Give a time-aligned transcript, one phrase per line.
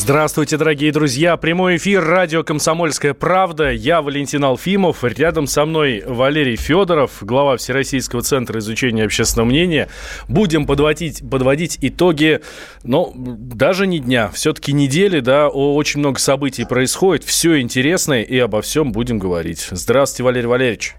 [0.00, 1.36] Здравствуйте, дорогие друзья.
[1.36, 3.72] Прямой эфир радио «Комсомольская правда».
[3.72, 5.02] Я Валентин Алфимов.
[5.02, 9.88] Рядом со мной Валерий Федоров, глава Всероссийского центра изучения общественного мнения.
[10.28, 12.40] Будем подводить, подводить итоги,
[12.84, 18.62] но даже не дня, все-таки недели, да, очень много событий происходит, все интересное и обо
[18.62, 19.66] всем будем говорить.
[19.72, 20.94] Здравствуйте, Валерий Валерьевич.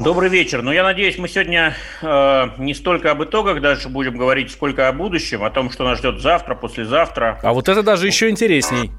[0.00, 0.62] Добрый вечер.
[0.62, 4.92] Ну, я надеюсь, мы сегодня э, не столько об итогах дальше будем говорить, сколько о
[4.92, 7.38] будущем, о том, что нас ждет завтра, послезавтра.
[7.42, 8.92] А вот это даже еще интересней.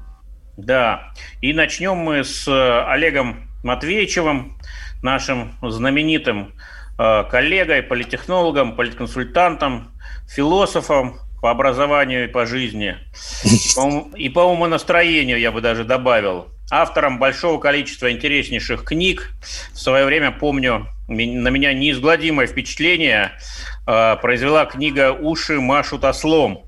[0.56, 1.12] Да.
[1.40, 4.56] И начнем мы с э, Олегом Матвеевичевым,
[5.02, 6.54] нашим знаменитым
[7.00, 9.90] э, коллегой, политтехнологом, политконсультантом,
[10.28, 12.94] философом по образованию и по жизни.
[14.16, 19.34] И по умонастроению, я бы даже добавил автором большого количества интереснейших книг.
[19.74, 23.32] В свое время, помню, на меня неизгладимое впечатление
[23.86, 26.64] э, произвела книга «Уши машут ослом»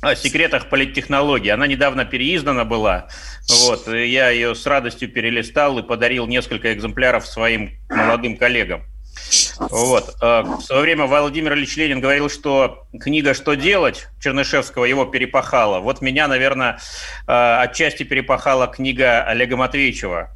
[0.00, 1.50] о секретах политтехнологии.
[1.50, 3.08] Она недавно переиздана была.
[3.66, 8.84] Вот, я ее с радостью перелистал и подарил несколько экземпляров своим молодым коллегам.
[9.58, 10.16] Вот.
[10.20, 15.80] Э, в свое время Владимир Ильич Ленин говорил, что книга «Что делать» Чернышевского его перепахала.
[15.80, 16.78] Вот меня, наверное,
[17.26, 20.30] э, отчасти перепахала книга Олега Матвеевичева.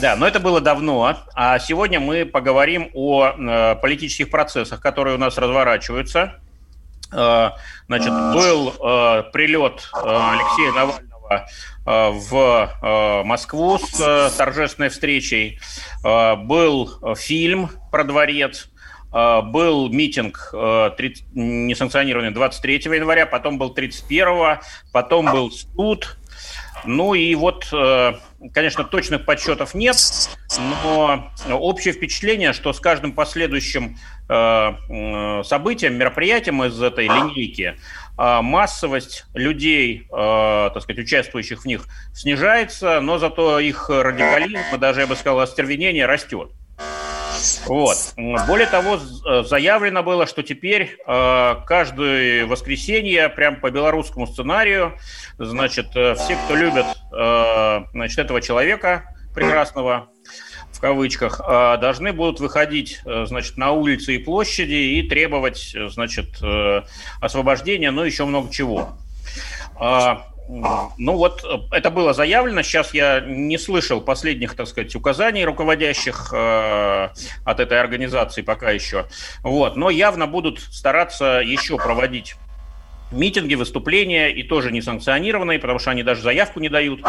[0.00, 1.16] Да, но это было давно.
[1.34, 6.34] А сегодня мы поговорим о э, политических процессах, которые у нас разворачиваются.
[7.10, 8.72] Значит, был
[9.30, 11.13] прилет Алексея Навального
[11.84, 15.58] в э, Москву с э, торжественной встречей.
[16.02, 18.68] Был фильм про дворец,
[19.10, 24.58] был митинг несанкционированный 23 января, потом был 31,
[24.92, 26.18] потом был суд.
[26.84, 27.72] Ну и вот,
[28.52, 29.96] конечно, точных подсчетов нет,
[30.58, 33.96] но общее впечатление, что с каждым последующим
[34.26, 37.76] событием, мероприятием из этой линейки
[38.16, 45.00] а, массовость людей, а, так сказать, участвующих в них, снижается, но зато их радикализм, даже,
[45.00, 46.50] я бы сказал, остервенение растет.
[47.66, 47.96] Вот.
[48.46, 48.98] Более того,
[49.44, 54.98] заявлено было, что теперь э, каждое воскресенье, прям по белорусскому сценарию,
[55.38, 60.08] значит, все, кто любит э, значит, этого человека прекрасного,
[60.74, 65.88] в кавычках, а, должны будут выходить, э, значит, на улицы и площади и требовать, э,
[65.88, 66.82] значит, э,
[67.20, 68.96] освобождения, ну, еще много чего.
[70.62, 72.62] А, ну вот, это было заявлено.
[72.62, 77.08] Сейчас я не слышал последних, так сказать, указаний руководящих э,
[77.44, 79.06] от этой организации пока еще.
[79.42, 82.36] Вот, но явно будут стараться еще проводить
[83.14, 87.00] митинги, выступления, и тоже не санкционированные, потому что они даже заявку не дают.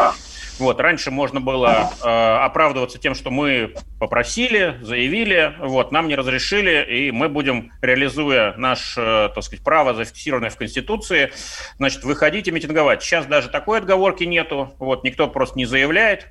[0.58, 2.08] Вот, раньше можно было э,
[2.44, 9.00] оправдываться тем, что мы попросили, заявили, вот, нам не разрешили, и мы будем, реализуя наше,
[9.00, 11.30] э, так сказать, право, зафиксированное в Конституции,
[11.76, 13.02] значит, выходить и митинговать.
[13.02, 16.26] Сейчас даже такой отговорки нету, вот, никто просто не заявляет.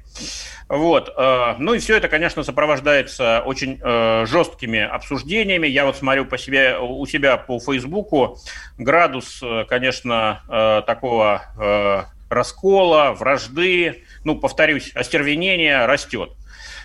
[0.68, 1.14] Вот.
[1.16, 5.68] Э, ну и все это, конечно, сопровождается очень э, жесткими обсуждениями.
[5.68, 8.40] Я вот смотрю по себе, у себя по Фейсбуку,
[8.78, 16.32] градус, э, конечно, такого раскола, вражды, ну, повторюсь, остервенения растет.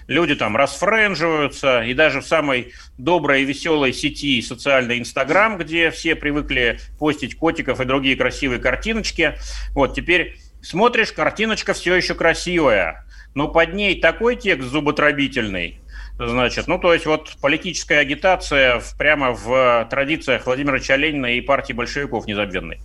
[0.06, 6.16] Люди там расфренживаются, и даже в самой доброй и веселой сети социальной Инстаграм, где все
[6.16, 9.38] привыкли постить котиков и другие красивые картиночки,
[9.72, 15.80] вот теперь смотришь, картиночка все еще красивая, но под ней такой текст зуботробительный,
[16.28, 21.72] Значит, ну, то есть вот политическая агитация в, прямо в традициях Владимира Ленина и партии
[21.72, 22.78] большевиков незабвенной.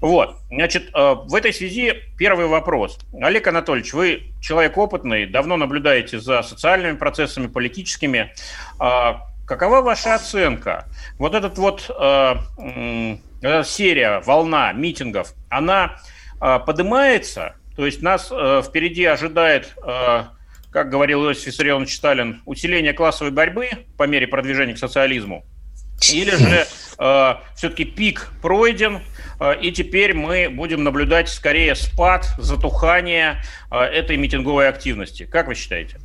[0.00, 3.00] Вот, значит, э, в этой связи первый вопрос.
[3.20, 8.32] Олег Анатольевич, вы человек опытный, давно наблюдаете за социальными процессами, политическими.
[8.78, 10.86] А какова ваша оценка?
[11.18, 12.34] Вот этот вот э,
[13.42, 15.96] э, серия, волна митингов, она
[16.38, 19.76] поднимается, то есть нас впереди ожидает
[20.72, 25.44] как говорил Иосиф Виссарионович Сталин, усиление классовой борьбы по мере продвижения к социализму,
[26.10, 26.66] или же
[26.98, 29.00] э, все-таки пик пройден,
[29.38, 35.24] э, и теперь мы будем наблюдать скорее спад, затухание э, этой митинговой активности.
[35.24, 35.98] Как вы считаете?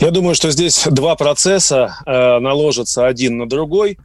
[0.00, 3.98] Я думаю, что здесь два процесса э, наложатся один на другой.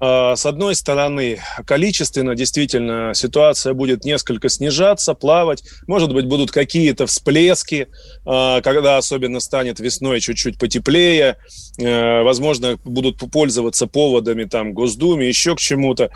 [0.00, 5.62] А, с одной стороны, количественно действительно ситуация будет несколько снижаться, плавать.
[5.86, 7.88] Может быть, будут какие-то всплески,
[8.24, 11.36] а, когда особенно станет весной чуть-чуть потеплее.
[11.78, 16.10] Э, возможно, будут пользоваться поводами там Госдуме, еще к чему-то.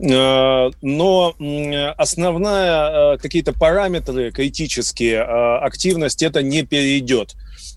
[0.00, 1.34] А, но
[1.96, 7.34] основная какие-то параметры критические активность это не перейдет.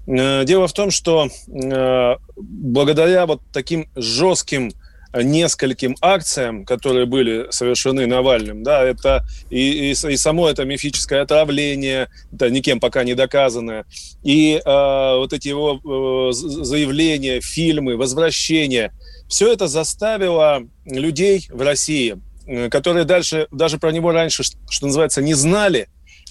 [0.07, 4.71] Э, дело в том, что э, благодаря вот таким жестким
[5.13, 12.09] нескольким акциям, которые были совершены Навальным, да, это и, и, и само это мифическое отравление,
[12.33, 13.85] это никем пока не доказанное,
[14.23, 18.93] и э, вот эти его э, заявления, фильмы, возвращения,
[19.27, 25.21] все это заставило людей в России, э, которые дальше даже про него раньше, что называется,
[25.21, 25.89] не знали,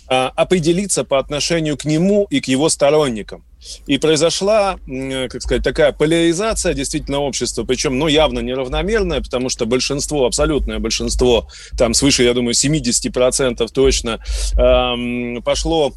[0.09, 3.44] э, определиться по отношению к нему и к его сторонникам.
[3.87, 10.27] И произошла, как сказать, такая поляризация действительно общества, причем, ну, явно неравномерная, потому что большинство,
[10.27, 14.21] абсолютное большинство, там свыше, я думаю, 70% точно,
[14.57, 15.93] эм, пошло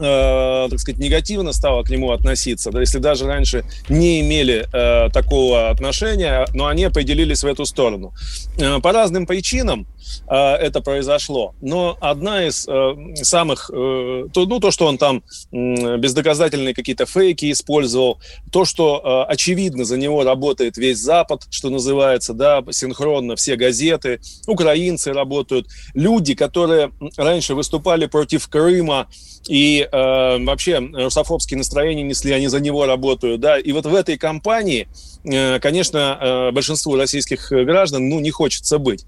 [0.00, 5.10] э, так сказать, негативно стало к нему относиться, да, если даже раньше не имели э,
[5.10, 8.14] такого отношения, но они определились в эту сторону.
[8.58, 14.60] Э, по разным причинам э, это произошло, но одна из э, самых, э, то, ну,
[14.60, 18.18] то, что он там э, бездоказательные какие-то фейки использовал,
[18.52, 24.20] то, что э, очевидно за него работает весь Запад, что называется, да, синхронно все газеты,
[24.46, 29.08] украинцы работают, люди, которые раньше выступали против Крыма,
[29.48, 34.18] и э, вообще русофобские настроения несли, они за него работают, да, и вот в этой
[34.18, 34.88] компании,
[35.24, 39.04] э, конечно, э, большинству российских граждан, ну, не хочется быть.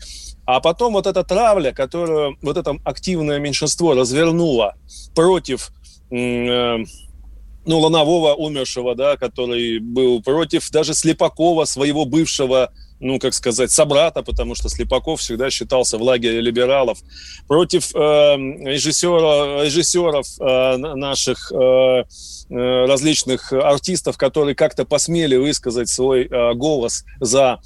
[0.54, 4.74] А потом вот эта травля, которую вот это активное меньшинство развернуло
[5.14, 5.70] против
[6.10, 6.76] э,
[7.64, 12.70] ну, Ланового умершего, да, который был против даже Слепакова, своего бывшего
[13.02, 16.98] ну, как сказать, собрата, потому что Слепаков всегда считался в лагере либералов,
[17.48, 22.04] против э, режиссера, режиссеров э, наших э, э,
[22.86, 27.60] различных артистов, которые как-то посмели высказать свой э, голос за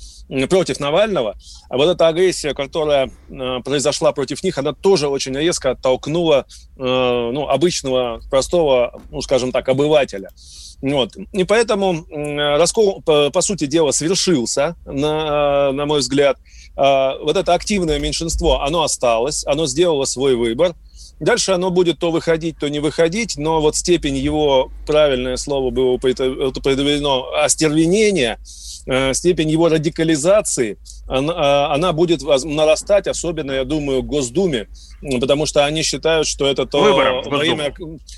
[0.48, 1.36] против Навального,
[1.68, 6.46] а вот эта агрессия, которая э, произошла против них, она тоже очень резко оттолкнула
[6.76, 10.30] э, ну, обычного, простого, ну, скажем так, обывателя.
[10.82, 11.16] Вот.
[11.32, 16.38] И поэтому раскол, по, по сути дела, свершился, на, на мой взгляд.
[16.76, 20.74] А, вот это активное меньшинство, оно осталось, оно сделало свой выбор.
[21.18, 25.92] Дальше оно будет то выходить, то не выходить, но вот степень его, правильное слово было
[25.92, 28.65] употреблено, остервенения– Э,
[29.14, 30.78] степень его радикализации,
[31.08, 34.68] она, э, она будет нарастать, особенно, я думаю, в Госдуме,
[35.20, 37.74] потому что они считают, что это то выборам время,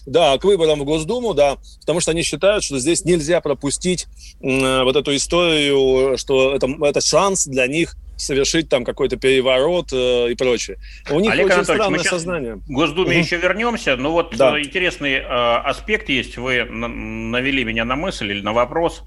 [0.06, 4.06] да, к выборам в Госдуму, да, потому что они считают, что здесь нельзя пропустить
[4.40, 10.30] э, вот эту историю, что это, это шанс для них совершить там какой-то переворот э,
[10.30, 10.78] и прочее.
[11.10, 12.56] У них Олег очень странное сознание.
[12.56, 13.18] В Госдуме угу.
[13.18, 14.60] еще вернемся, но вот да.
[14.60, 16.36] интересный э, аспект есть.
[16.36, 19.04] Вы навели меня на мысль или на вопрос.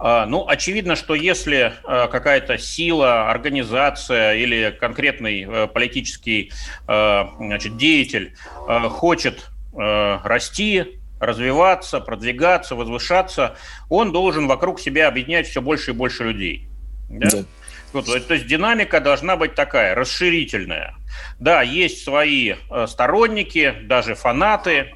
[0.00, 6.52] Э, ну, очевидно, что если э, какая-то сила, организация или конкретный э, политический
[6.86, 8.34] э, значит, деятель
[8.68, 13.56] э, хочет э, расти, развиваться, продвигаться, возвышаться,
[13.88, 16.68] он должен вокруг себя объединять все больше и больше людей.
[17.08, 17.28] Да?
[17.30, 17.44] Да.
[17.92, 20.94] Вот, то есть динамика должна быть такая, расширительная.
[21.38, 24.94] Да, есть свои э, сторонники, даже фанаты,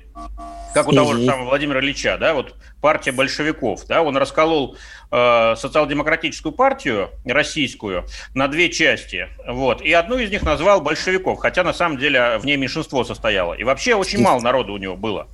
[0.74, 4.76] как у того же самого Владимира Ильича, да, вот партия большевиков, да, он расколол
[5.10, 11.62] э, социал-демократическую партию российскую на две части, вот, и одну из них назвал большевиков, хотя
[11.62, 15.28] на самом деле в ней меньшинство состояло, и вообще очень мало народу у него было.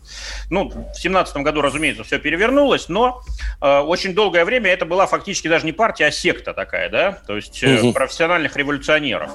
[0.50, 3.22] Ну, в семнадцатом году, разумеется, все перевернулось, но
[3.60, 7.36] э, очень долгое время это была фактически даже не партия, а секта такая, да, то
[7.36, 9.30] есть э, профессиональных революционеров,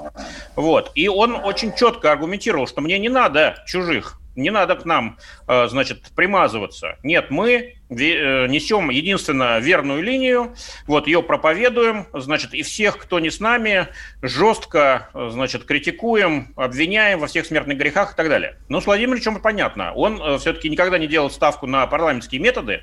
[0.55, 5.17] вот, и он очень четко аргументировал, что мне не надо чужих не надо к нам,
[5.47, 6.97] э, значит, примазываться.
[7.03, 10.55] Нет, мы э, несем единственно верную линию,
[10.87, 13.87] вот ее проповедуем, значит, и всех, кто не с нами,
[14.21, 18.57] жестко, значит, критикуем, обвиняем во всех смертных грехах и так далее.
[18.69, 19.93] Но с Владимиром понятно.
[19.93, 22.81] Он э, все-таки никогда не делал ставку на парламентские методы,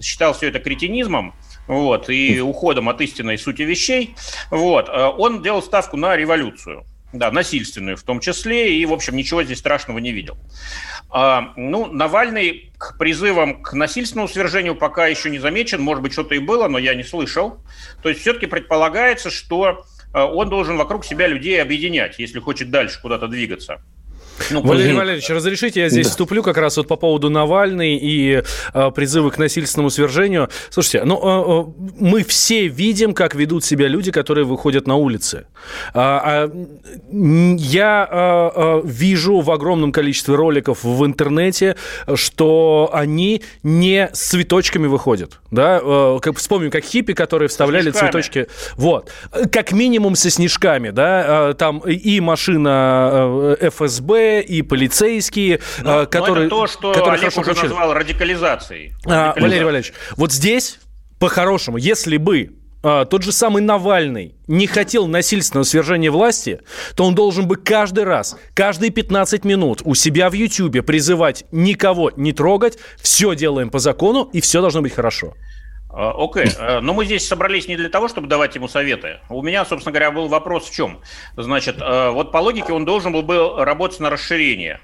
[0.00, 1.34] считал все это кретинизмом,
[1.66, 4.14] вот, и уходом от истинной сути вещей.
[4.50, 6.86] Вот, он делал ставку на революцию.
[7.12, 10.36] Да, насильственную в том числе, и, в общем, ничего здесь страшного не видел.
[11.08, 16.34] А, ну, Навальный к призывам к насильственному свержению пока еще не замечен, может быть, что-то
[16.34, 17.58] и было, но я не слышал.
[18.02, 23.00] То есть все-таки предполагается, что а, он должен вокруг себя людей объединять, если хочет дальше
[23.00, 23.82] куда-то двигаться.
[24.50, 24.98] Ну, Валерий угу.
[24.98, 26.10] Валерьевич, разрешите, я здесь да.
[26.10, 28.42] вступлю как раз вот по поводу Навальной и
[28.74, 30.48] э, призыва к насильственному свержению.
[30.70, 35.46] Слушайте, ну, э, мы все видим, как ведут себя люди, которые выходят на улицы.
[35.94, 36.66] А, а,
[37.10, 41.76] я а, а, вижу в огромном количестве роликов в интернете,
[42.14, 45.40] что они не с цветочками выходят.
[45.50, 45.80] Да?
[45.82, 48.46] А, как, вспомним, как хиппи, которые вставляли цветочки.
[48.76, 49.10] Вот.
[49.50, 50.90] Как минимум со снежками.
[50.90, 51.54] Да?
[51.54, 56.34] Там и машина ФСБ, и полицейские, но, которые...
[56.34, 58.92] Но это то, что которые Олег уже назвал радикализацией.
[59.06, 60.78] А, Валерий Валерьевич, вот здесь,
[61.18, 66.60] по-хорошему, если бы а, тот же самый Навальный не хотел насильственного свержения власти,
[66.94, 72.12] то он должен бы каждый раз, каждые 15 минут у себя в Ютьюбе призывать никого
[72.16, 75.34] не трогать, все делаем по закону, и все должно быть хорошо.
[75.98, 76.56] А, окей, okay.
[76.66, 79.20] Э, но мы здесь собрались не для того, чтобы давать ему советы.
[79.30, 81.00] У меня, собственно говоря, был вопрос в чем.
[81.36, 84.80] Значит, э, вот по логике он должен был бы работать на расширение.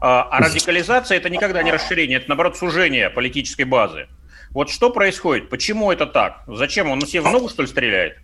[0.00, 4.08] А, а радикализация– это никогда не расширение, это, наоборот, сужение политической базы.
[4.50, 5.48] Вот что происходит?
[5.48, 6.42] Почему это так?
[6.48, 6.90] Зачем?
[6.90, 8.18] Он себе в ногу, что ли, стреляет?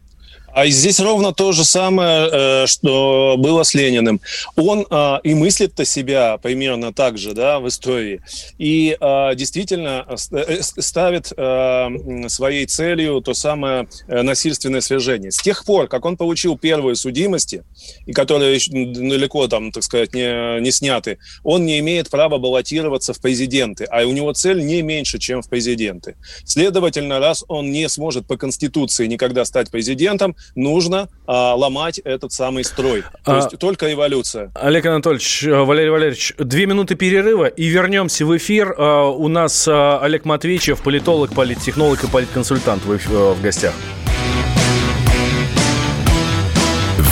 [0.55, 4.21] А здесь ровно то же самое, э, что было с Лениным.
[4.55, 8.21] Он а, и мыслит-то себя примерно так же, да, в истории.
[8.57, 11.91] И а, действительно э, ставит а,
[12.29, 15.33] своей целью то самое насильственное свержение.
[15.33, 17.65] С тех пор, как он получил первые судимости,
[18.07, 23.21] и которые далеко там, так сказать, не, не сняты, он не имеет права баллотироваться в
[23.21, 26.15] президенты, а у него цель не меньше, чем в президенты.
[26.45, 32.65] Следовательно, раз он не сможет по Конституции никогда стать президентом, нужно а, ломать этот самый
[32.65, 33.03] строй.
[33.25, 34.51] То а, есть только эволюция.
[34.55, 38.75] Олег Анатольевич, э, Валерий Валерьевич, две минуты перерыва и вернемся в эфир.
[38.77, 43.73] А, у нас а, Олег Матвеевич, политолог, политтехнолог и политконсультант в, в гостях.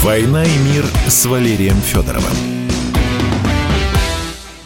[0.03, 2.33] «Война и мир» с Валерием Федоровым.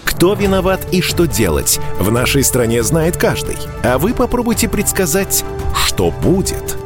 [0.04, 3.58] Кто виноват и что делать, в нашей стране знает каждый.
[3.84, 5.44] А вы попробуйте предсказать,
[5.74, 6.78] что будет–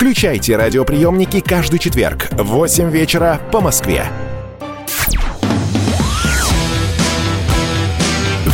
[0.00, 4.06] Включайте радиоприемники каждый четверг в 8 вечера по Москве.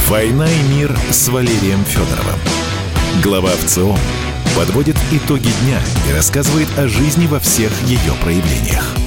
[0.08, 2.40] «Война и мир» с Валерием Федоровым.
[3.22, 3.96] Глава ВЦО
[4.56, 5.78] подводит итоги дня
[6.10, 9.05] и рассказывает о жизни во всех ее проявлениях.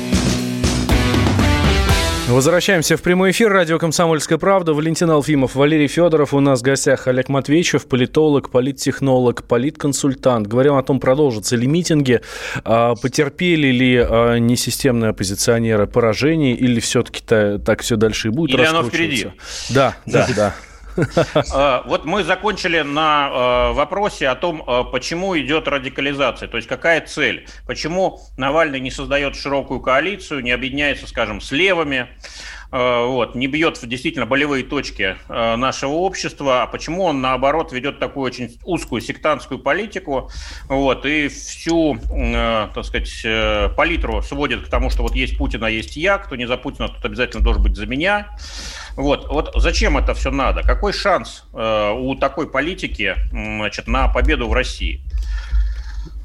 [2.29, 3.51] Возвращаемся в прямой эфир.
[3.51, 4.75] Радио «Комсомольская правда».
[4.75, 6.31] Валентин Алфимов, Валерий Федоров.
[6.35, 10.45] У нас в гостях Олег Матвеевич, политолог, политтехнолог, политконсультант.
[10.45, 12.21] Говорим о том, продолжатся ли митинги,
[12.63, 18.63] а, потерпели ли а, несистемные оппозиционеры поражение, или все-таки так все дальше и будет Или
[18.63, 19.31] оно впереди.
[19.71, 20.55] Да, да, да.
[21.53, 26.67] А, вот мы закончили на а, вопросе о том, а, почему идет радикализация, то есть
[26.67, 32.07] какая цель, почему Навальный не создает широкую коалицию, не объединяется, скажем, с левыми,
[32.71, 38.25] вот, не бьет в действительно болевые точки нашего общества, а почему он, наоборот, ведет такую
[38.25, 40.29] очень узкую сектантскую политику,
[40.67, 41.97] вот, и всю,
[42.73, 46.35] так сказать, э, палитру сводит к тому, что вот есть Путин, а есть я, кто
[46.35, 48.27] не за Путина, тот обязательно должен быть за меня,
[48.95, 50.61] вот, вот зачем это все надо?
[50.61, 55.01] Какой шанс э, у такой политики значит, на победу в России?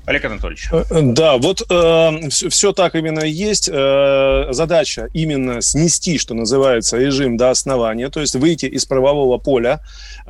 [0.06, 0.68] Олег Анатольевич.
[0.70, 3.70] Э, э, да, вот э, все, все так именно есть.
[3.73, 9.80] Э, задача именно снести, что называется, режим до основания, то есть выйти из правового поля,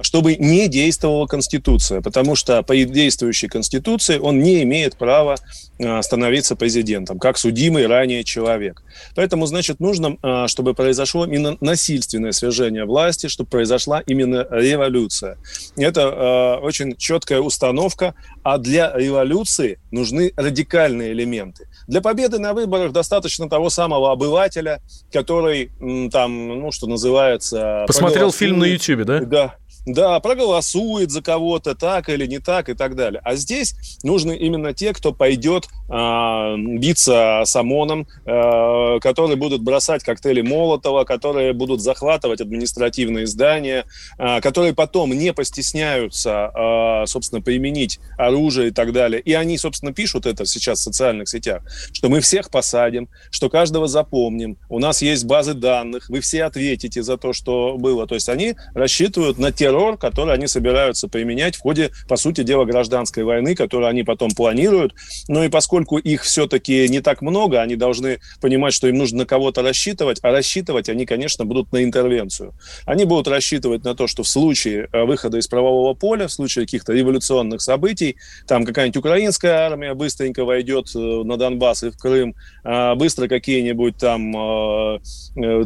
[0.00, 5.36] чтобы не действовала Конституция, потому что по действующей Конституции он не имеет права
[5.78, 8.82] э, становиться президентом, как судимый ранее человек.
[9.16, 15.36] Поэтому, значит, нужно, э, чтобы произошло именно насильственное свержение власти, чтобы произошла именно революция.
[15.76, 18.14] Это э, очень четкая установка,
[18.44, 21.68] а для революции революции нужны радикальные элементы.
[21.86, 24.80] Для победы на выборах достаточно того самого обывателя,
[25.12, 25.70] который
[26.10, 27.84] там, ну, что называется...
[27.86, 29.20] Посмотрел фильм на YouTube, да?
[29.20, 29.56] Да,
[29.86, 33.20] да, проголосует за кого-то так или не так и так далее.
[33.24, 40.02] А здесь нужны именно те, кто пойдет э, биться с ОМОНом, э, которые будут бросать
[40.02, 43.84] коктейли Молотова, которые будут захватывать административные здания,
[44.18, 49.20] э, которые потом не постесняются, э, собственно, применить оружие и так далее.
[49.20, 51.62] И они, собственно, пишут это сейчас в социальных сетях,
[51.92, 57.02] что мы всех посадим, что каждого запомним, у нас есть базы данных, вы все ответите
[57.02, 58.06] за то, что было.
[58.06, 62.42] То есть они рассчитывают на те террор, который они собираются применять в ходе, по сути
[62.42, 64.94] дела, гражданской войны, которую они потом планируют.
[65.28, 69.26] Ну и поскольку их все-таки не так много, они должны понимать, что им нужно на
[69.26, 72.52] кого-то рассчитывать, а рассчитывать они, конечно, будут на интервенцию.
[72.86, 76.64] Они будут рассчитывать на то, что в случае э, выхода из правового поля, в случае
[76.64, 78.16] каких-то революционных событий,
[78.46, 83.96] там какая-нибудь украинская армия быстренько войдет э, на Донбасс и в Крым, а быстро какие-нибудь
[83.96, 84.98] там э,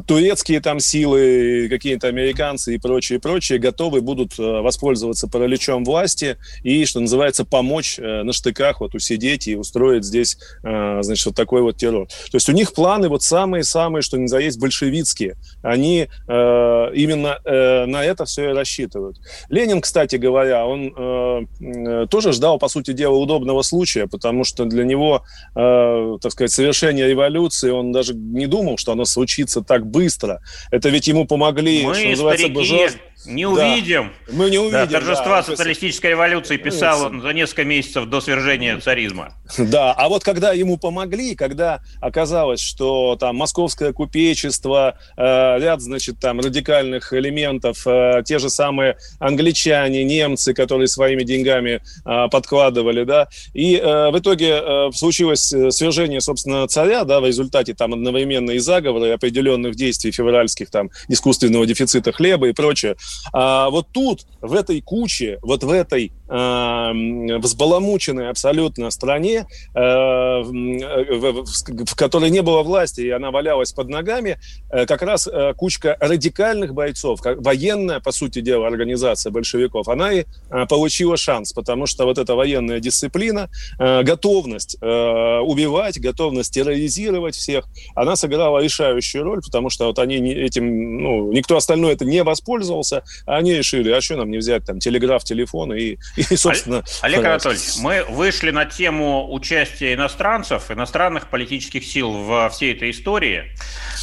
[0.06, 6.36] турецкие там силы, какие-то американцы и прочие, прочие готовы которые будут э, воспользоваться параличом власти
[6.62, 11.34] и, что называется, помочь э, на штыках вот усидеть и устроить здесь, э, значит, вот
[11.34, 12.06] такой вот террор.
[12.06, 15.36] То есть у них планы вот самые-самые, что нельзя есть, большевистские.
[15.62, 19.18] Они именно на это все и рассчитывают.
[19.48, 21.46] Ленин, кстати говоря, он
[22.08, 25.24] тоже ждал, по сути дела, удобного случая, потому что для него,
[25.54, 30.40] так сказать, совершение революции, он даже не думал, что оно случится так быстро.
[30.70, 34.12] Это ведь ему помогли, Мы, что называется, старики, не увидим.
[34.26, 34.32] Да.
[34.34, 34.78] Мы не увидим.
[34.78, 35.42] Да, торжества да.
[35.42, 39.34] социалистической революции писал он за несколько месяцев до свержения царизма.
[39.58, 46.20] Да, а вот когда ему помогли, когда оказалось, что там московское купечество, э, ряд, значит,
[46.20, 53.28] там радикальных элементов, э, те же самые англичане, немцы, которые своими деньгами э, подкладывали, да,
[53.54, 58.58] и э, в итоге э, случилось свержение, собственно, царя, да, в результате там одновременно и
[58.58, 62.96] заговора, и определенных действий февральских, там, искусственного дефицита хлеба и прочее.
[63.32, 71.94] А вот тут, в этой куче, вот в этой взбаламученной абсолютно стране, э, в, в,
[71.94, 74.38] которой не было власти, и она валялась под ногами,
[74.70, 80.24] э, как раз э, кучка радикальных бойцов, военная, по сути дела, организация большевиков, она и
[80.50, 87.34] э, получила шанс, потому что вот эта военная дисциплина, э, готовность э, убивать, готовность терроризировать
[87.34, 92.22] всех, она сыграла решающую роль, потому что вот они этим, ну, никто остальной это не
[92.22, 95.96] воспользовался, а они решили, а что нам не взять там телеграф, телефон и,
[96.30, 96.84] и собственно...
[97.02, 103.52] Олег Анатольевич, мы вышли на тему участия иностранцев, иностранных политических сил во всей этой истории.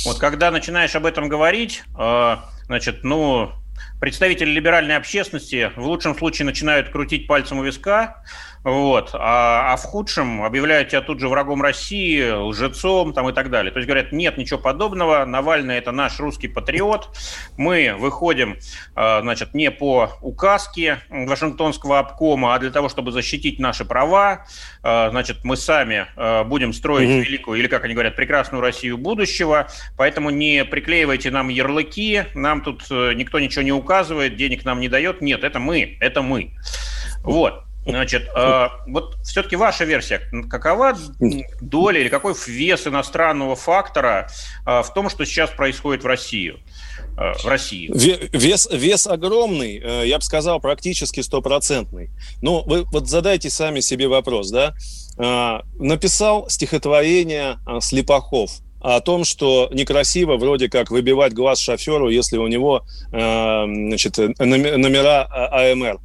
[0.06, 3.52] Вот когда начинаешь об этом говорить, э, значит, ну,
[4.00, 8.24] представители либеральной общественности в лучшем случае начинают крутить пальцем у виска,
[8.66, 9.12] вот.
[9.14, 13.72] А, а в худшем объявляют тебя тут же врагом России, лжецом там, и так далее.
[13.72, 17.10] То есть говорят, нет ничего подобного, Навальный– это наш русский патриот,
[17.58, 18.58] мы выходим
[18.96, 24.48] а, значит, не по указке Вашингтонского обкома, а для того, чтобы защитить наши права.
[24.82, 26.08] А, значит, мы сами
[26.46, 27.22] будем строить mm-hmm.
[27.22, 32.84] великую, или, как они говорят, прекрасную Россию будущего, поэтому не приклеивайте нам ярлыки, нам тут
[32.90, 35.22] э, никто ничего не указывает, денег нам не дает.
[35.22, 36.52] Нет, это мы, это мы.
[37.24, 37.65] Вот.
[37.86, 40.98] Значит, э, вот все-таки ваша версия, какова
[41.62, 44.28] доля или какой вес иностранного фактора
[44.66, 46.56] э, в том, что сейчас происходит в России?
[47.16, 47.92] Э, в России.
[48.36, 52.10] Вес, вес огромный, э, я бы сказал, практически стопроцентный.
[52.42, 54.74] Ну, вы вот задайте сами себе вопрос, да?
[55.20, 62.38] Э, написал стихотворение э, Слепаков о том, что некрасиво вроде как выбивать глаз шоферу, если
[62.38, 66.00] у него э, значит, номера АМР.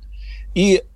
[0.55, 0.90] И Э,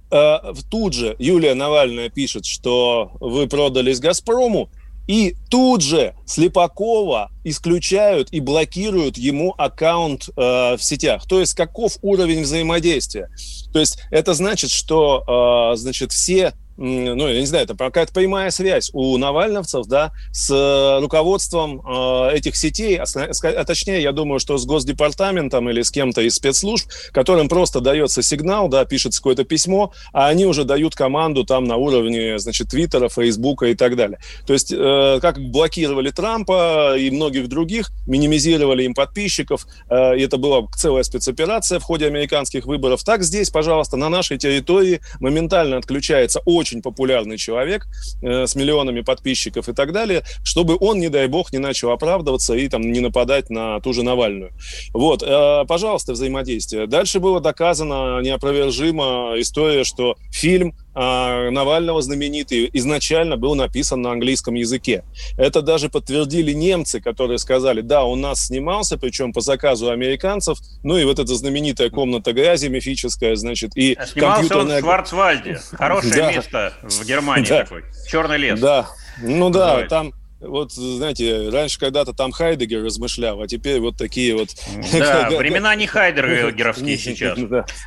[0.70, 4.70] тут же Юлия Навальная пишет, что вы продались «Газпрому»,
[5.06, 11.26] и тут же Слепакова исключают и блокируют ему аккаунт э, в сетях.
[11.28, 13.28] То есть каков уровень взаимодействия?
[13.72, 18.50] То есть это значит, что э, значит, все ну, я не знаю, это какая-то прямая
[18.50, 24.40] связь у навальновцев, да, с э, руководством э, этих сетей, а, а точнее, я думаю,
[24.40, 29.44] что с Госдепартаментом или с кем-то из спецслужб, которым просто дается сигнал, да, пишется какое-то
[29.44, 34.18] письмо, а они уже дают команду там на уровне, значит, Твиттера, Фейсбука и так далее.
[34.46, 40.38] То есть, э, как блокировали Трампа и многих других, минимизировали им подписчиков, э, и это
[40.38, 46.40] была целая спецоперация в ходе американских выборов, так здесь, пожалуйста, на нашей территории моментально отключается
[46.44, 47.86] очень очень популярный человек
[48.22, 52.54] э, с миллионами подписчиков и так далее, чтобы он, не дай бог, не начал оправдываться
[52.54, 54.52] и там не нападать на ту же Навальную.
[54.94, 56.86] Вот, э, пожалуйста, взаимодействие.
[56.86, 65.04] Дальше было доказано неопровержимо история, что фильм Навального знаменитый изначально был написан на английском языке.
[65.36, 70.96] Это даже подтвердили немцы, которые сказали, да, у нас снимался, причем по заказу американцев, ну
[70.96, 74.76] и вот эта знаменитая комната грязи мифическая, значит, и а Снимался компьютерная...
[74.76, 75.60] он в Шварцвальде.
[75.72, 77.84] Хорошее место в Германии такой.
[78.08, 78.60] Черный лес.
[78.60, 78.88] Да,
[79.22, 80.12] ну да, там
[80.46, 84.50] вот, знаете, раньше когда-то там Хайдегер размышлял, а теперь вот такие вот...
[84.92, 87.38] Да, времена не Хайдегеровские сейчас.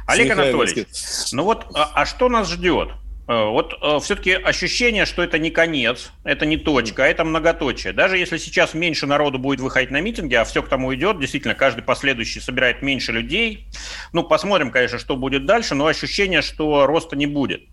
[0.05, 0.87] Олег Анатольевич,
[1.31, 2.89] ну вот, а, а что нас ждет?
[3.27, 7.91] Э, вот э, все-таки ощущение, что это не конец, это не точка, а это многоточие.
[7.91, 11.53] Даже если сейчас меньше народу будет выходить на митинги, а все к тому идет, действительно,
[11.53, 13.67] каждый последующий собирает меньше людей.
[14.13, 17.63] Ну, посмотрим, конечно, что будет дальше, но ощущение, что роста не будет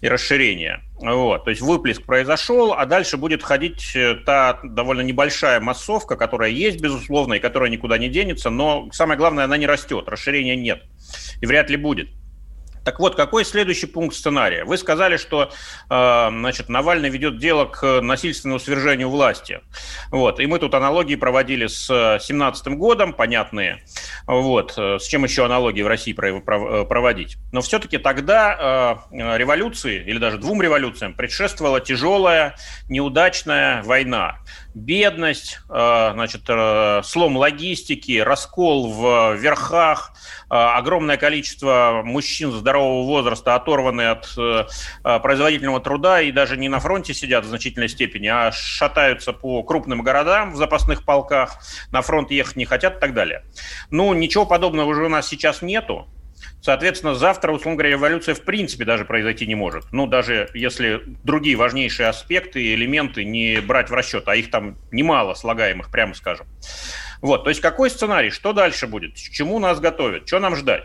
[0.00, 0.82] и расширения.
[1.00, 1.44] Вот.
[1.44, 6.80] То есть выплеск произошел, а дальше будет ходить э, та довольно небольшая массовка, которая есть,
[6.80, 10.82] безусловно, и которая никуда не денется, но самое главное, она не растет, расширения нет
[11.40, 12.08] и вряд ли будет.
[12.84, 14.64] Так вот, какой следующий пункт сценария?
[14.64, 15.50] Вы сказали, что
[15.90, 19.60] э, значит, Навальный ведет дело к насильственному свержению власти.
[20.10, 20.40] Вот.
[20.40, 23.82] И мы тут аналогии проводили с 2017 годом, понятные.
[24.26, 24.76] Вот.
[24.76, 27.36] С чем еще аналогии в России проводить?
[27.52, 32.56] Но все-таки тогда э, революции, или даже двум революциям, предшествовала тяжелая,
[32.88, 34.38] неудачная война
[34.74, 40.12] бедность, э, значит, э, слом логистики, раскол в верхах,
[40.50, 44.28] э, огромное количество мужчин здорового возраста оторваны от
[45.02, 50.02] производительного труда и даже не на фронте сидят в значительной степени, а шатаются по крупным
[50.02, 51.58] городам в запасных полках,
[51.90, 53.44] на фронт ехать не хотят и так далее.
[53.90, 56.08] Ну, ничего подобного уже у нас сейчас нету.
[56.62, 59.84] Соответственно, завтра, условно говоря, революция в принципе даже произойти не может.
[59.92, 64.76] Ну, даже если другие важнейшие аспекты и элементы не брать в расчет, а их там
[64.90, 66.46] немало слагаемых, прямо скажем.
[67.22, 70.84] Вот, то есть какой сценарий, что дальше будет, к чему нас готовят, что нам ждать?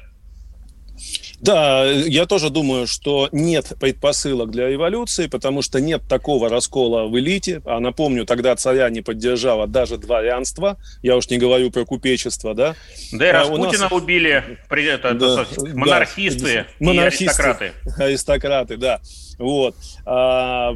[1.45, 7.19] Да, я тоже думаю, что нет предпосылок для эволюции, потому что нет такого раскола в
[7.19, 7.61] элите.
[7.65, 10.77] А напомню, тогда царя не поддержало даже дворянство.
[11.03, 12.75] Я уж не говорю про купечество, да.
[13.11, 13.91] Да и а Распутина нас...
[13.91, 17.71] убили при, это, да, монархисты, да, монархисты и аристократы.
[17.97, 18.99] Аристократы, да.
[19.37, 19.75] Вот.
[20.05, 20.75] А,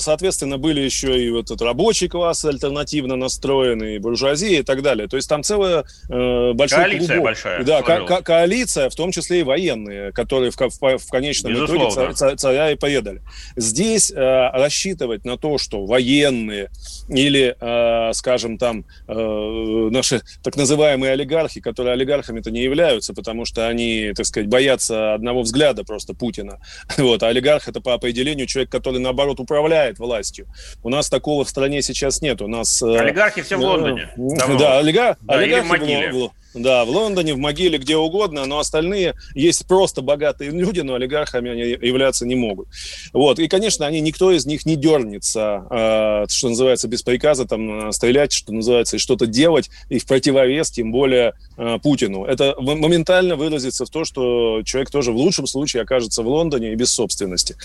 [0.00, 5.08] соответственно, были еще и вот этот рабочий класс альтернативно настроенный, буржуазия и так далее.
[5.08, 7.24] То есть там целая э, большой коалиция клубок.
[7.24, 7.64] большая.
[7.64, 12.12] Да, ко- ко- коалиция, в том числе и военные, которые в, в, в конечном Безусловно.
[12.12, 13.22] итоге царя и поедали.
[13.56, 14.16] Здесь э,
[14.52, 16.70] рассчитывать на то, что военные
[17.08, 19.14] или, э, скажем, там э,
[19.90, 25.42] наши так называемые олигархи, которые олигархами-то не являются, потому что они, так сказать, боятся одного
[25.42, 26.58] взгляда просто Путина.
[27.04, 30.46] Вот, а олигарх это по определению человек, который, наоборот, управляет властью.
[30.82, 32.42] У нас такого в стране сейчас нет.
[32.42, 32.82] У нас...
[32.82, 34.10] Э, олигархи все в Лондоне.
[34.16, 34.58] Давно.
[34.58, 35.16] Да, олига...
[35.22, 40.50] да, олигархи в, да, в Лондоне, в могиле, где угодно, но остальные есть просто богатые
[40.50, 42.68] люди, но олигархами они являться не могут.
[43.12, 43.38] Вот.
[43.38, 48.32] И, конечно, они, никто из них не дернется, э, что называется, без приказа там стрелять,
[48.32, 52.24] что называется, и что-то делать, и в противовес, тем более э, Путину.
[52.24, 56.76] Это моментально выразится в то, что человек тоже в лучшем случае окажется в Лондоне и
[56.76, 57.56] без собственности.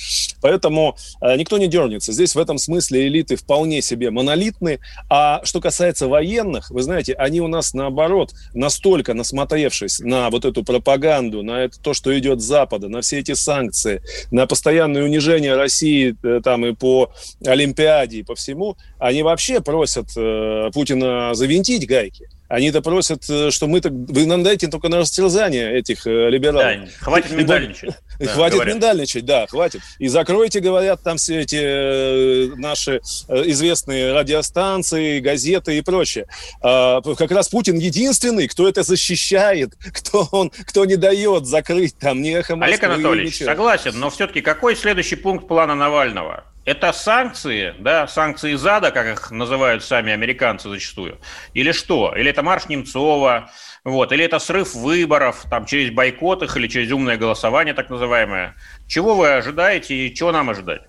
[0.42, 2.12] Поэтому э, никто не дернется.
[2.12, 4.80] Здесь в этом смысле элиты вполне себе монолитны.
[5.10, 10.46] А что касается военных, вы знаете, они у нас наоборот, на настолько насмотревшись на вот
[10.46, 15.04] эту пропаганду, на это, то, что идет с Запада, на все эти санкции, на постоянное
[15.04, 17.12] унижение России э, там и по
[17.46, 22.30] Олимпиаде, и по всему, они вообще просят э, Путина завинтить гайки.
[22.50, 26.64] Они-то просят, э, что мы так, вы нам дайте только на растерзание этих э, либералов.
[26.64, 27.96] Да, хватит миндальничать.
[28.20, 28.74] Да, хватит говорят.
[28.76, 29.80] миндальничать, да, хватит.
[29.98, 32.98] И закройте, говорят, там все эти э, наши
[33.30, 36.26] известные радиостанции, газеты и прочее.
[36.62, 42.22] А, как раз Путин единственный, кто это защищает, кто он, кто не дает закрыть там
[42.22, 46.44] ни эхо Олег Анатольевич, согласен, но все-таки какой следующий пункт плана Навального?
[46.66, 51.20] Это санкции, да, санкции ЗАДа, как их называют сами американцы зачастую,
[51.54, 52.14] или что?
[52.16, 53.50] Или это марш Немцова,
[53.84, 58.56] вот, или это срыв выборов, там, через бойкот их, или через умное голосование, так называемое.
[58.88, 60.89] Чего вы ожидаете и чего нам ожидать?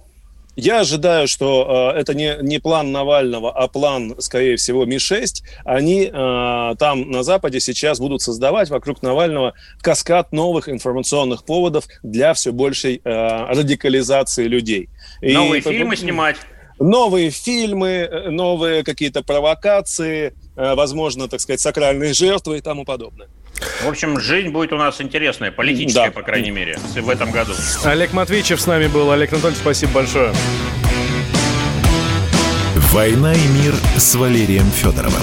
[0.60, 5.42] Я ожидаю, что э, это не, не план Навального, а план, скорее всего, Ми-6.
[5.64, 12.34] Они э, там на Западе сейчас будут создавать вокруг Навального каскад новых информационных поводов для
[12.34, 13.10] все большей э,
[13.54, 14.90] радикализации людей.
[15.22, 16.36] Новые И, фильмы снимать
[16.80, 23.28] новые фильмы, э, новые какие-то провокации, э, возможно, так сказать, сакральные жертвы и тому подобное.
[23.82, 26.10] В общем, жизнь будет у нас интересная, политическая, да.
[26.10, 27.52] по крайней мере, в этом году.
[27.84, 29.10] Олег Матвеевичев с нами был.
[29.10, 30.32] Олег Анатольевич, спасибо большое.
[32.92, 35.22] «Война и мир» с Валерием Федоровым.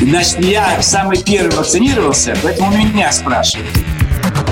[0.00, 3.70] Значит, я самый первый вакцинировался, поэтому меня спрашивают.